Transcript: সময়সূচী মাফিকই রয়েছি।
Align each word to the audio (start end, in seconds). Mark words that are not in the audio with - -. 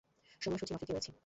সময়সূচী 0.41 0.71
মাফিকই 0.73 0.93
রয়েছি। 0.93 1.11